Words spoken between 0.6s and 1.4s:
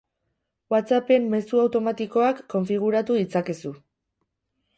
WhatsApp-en